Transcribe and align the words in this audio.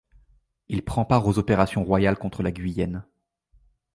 Il 0.67 0.81
prend 0.83 1.05
part 1.05 1.27
aux 1.27 1.37
opérations 1.37 1.83
royales 1.83 2.17
contre 2.17 2.41
la 2.41 2.51
Guyenne. 2.51 3.05